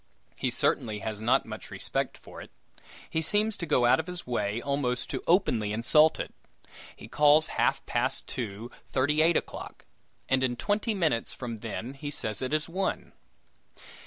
[0.35, 2.49] He certainly has not much respect for it.
[3.07, 6.33] He seems to go out of his way almost to openly insult it.
[6.95, 9.85] He calls half past two thirty eight o'clock,
[10.27, 13.13] and in twenty minutes from then he says it is one!